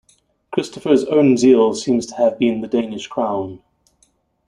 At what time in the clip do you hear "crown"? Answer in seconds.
3.05-3.61